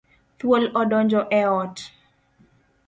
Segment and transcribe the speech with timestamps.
[0.39, 1.77] Thuol odonjo e ot.